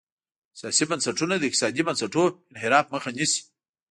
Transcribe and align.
سیاسي 0.59 0.83
بنسټونه 0.89 1.33
د 1.37 1.43
اقتصادي 1.47 1.81
بنسټونو 1.87 2.23
انحراف 2.51 2.85
مخه 2.93 3.09
نیسي. 3.17 3.41